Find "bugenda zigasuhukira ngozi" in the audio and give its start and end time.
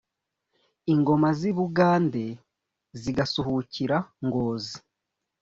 1.57-4.77